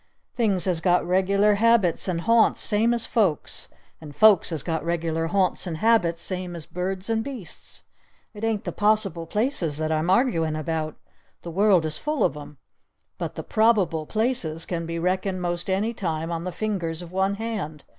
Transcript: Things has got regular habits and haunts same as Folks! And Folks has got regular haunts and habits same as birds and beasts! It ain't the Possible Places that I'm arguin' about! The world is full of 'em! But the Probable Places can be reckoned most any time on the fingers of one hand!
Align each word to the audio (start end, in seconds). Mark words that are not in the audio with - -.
Things 0.33 0.65
has 0.65 0.79
got 0.79 1.05
regular 1.05 1.53
habits 1.61 2.07
and 2.07 2.21
haunts 2.21 2.59
same 2.59 2.91
as 2.91 3.05
Folks! 3.05 3.69
And 4.01 4.15
Folks 4.15 4.49
has 4.49 4.63
got 4.63 4.83
regular 4.83 5.27
haunts 5.27 5.67
and 5.67 5.77
habits 5.77 6.23
same 6.23 6.55
as 6.55 6.65
birds 6.65 7.07
and 7.07 7.23
beasts! 7.23 7.83
It 8.33 8.43
ain't 8.43 8.63
the 8.63 8.71
Possible 8.71 9.27
Places 9.27 9.77
that 9.77 9.91
I'm 9.91 10.09
arguin' 10.09 10.55
about! 10.55 10.95
The 11.43 11.51
world 11.51 11.85
is 11.85 11.99
full 11.99 12.23
of 12.23 12.35
'em! 12.35 12.57
But 13.19 13.35
the 13.35 13.43
Probable 13.43 14.07
Places 14.07 14.65
can 14.65 14.87
be 14.87 14.97
reckoned 14.97 15.39
most 15.39 15.69
any 15.69 15.93
time 15.93 16.31
on 16.31 16.45
the 16.45 16.51
fingers 16.51 17.03
of 17.03 17.11
one 17.11 17.35
hand! 17.35 17.83